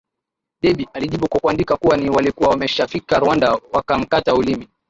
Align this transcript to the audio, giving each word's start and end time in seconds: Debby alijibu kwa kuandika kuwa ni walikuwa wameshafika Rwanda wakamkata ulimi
Debby 0.61 0.87
alijibu 0.93 1.27
kwa 1.29 1.39
kuandika 1.39 1.77
kuwa 1.77 1.97
ni 1.97 2.09
walikuwa 2.09 2.49
wameshafika 2.49 3.19
Rwanda 3.19 3.59
wakamkata 3.73 4.35
ulimi 4.35 4.67